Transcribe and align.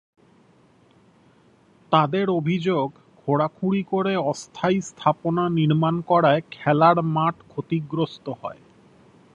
তাঁদের 1.91 2.27
অভিযোগ, 2.29 2.87
খোঁড়াখুঁড়ি 3.17 3.83
করে 3.83 4.13
অস্থায়ী 4.31 4.79
স্থাপনা 4.81 5.43
নির্মাণ 5.49 5.95
করায় 6.01 6.41
খেলার 6.51 6.97
মাঠ 7.15 7.35
ক্ষতিগ্রস্ত 7.47 8.25
হয়। 8.41 8.61